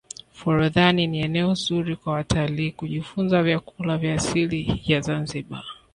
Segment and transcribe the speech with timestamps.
[0.39, 5.63] forodhani ni eneo zuri kwa watalii kujifunza vyakula vya asili ya zanzibar